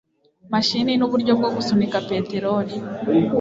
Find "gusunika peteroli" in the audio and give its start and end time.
1.55-2.75